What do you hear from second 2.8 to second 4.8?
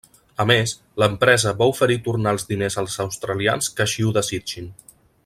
als australians que així ho desitgin.